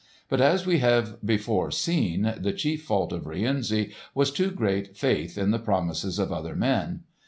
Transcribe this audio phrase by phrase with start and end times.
[0.29, 5.37] But as we have before seen, the chief fault of Rienzi was too great faith
[5.37, 7.03] in the promises of other men.